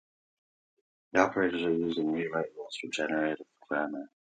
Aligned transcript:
The 1.13 1.19
operators 1.19 1.61
are 1.61 1.71
used 1.75 1.99
in 1.99 2.11
rewrite 2.11 2.49
rules 2.57 2.75
for 2.81 2.87
generative 2.87 3.45
grammars. 3.69 4.09